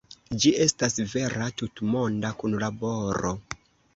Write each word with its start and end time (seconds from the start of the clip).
Ĝi 0.43 0.51
estas 0.63 0.95
vera 1.11 1.49
tutmonda 1.61 2.33
kunlaboro. 2.41 3.37